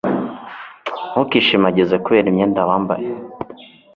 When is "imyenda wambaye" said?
2.31-3.07